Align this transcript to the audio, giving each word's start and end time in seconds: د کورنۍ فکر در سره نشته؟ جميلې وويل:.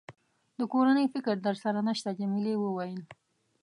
د 0.57 0.59
کورنۍ 0.73 1.05
فکر 1.13 1.35
در 1.45 1.55
سره 1.63 1.79
نشته؟ 1.87 2.09
جميلې 2.19 2.53
وويل:. 2.59 3.03